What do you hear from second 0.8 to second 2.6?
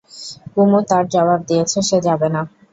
তার জবাব দিয়েছে, সে যাবে না।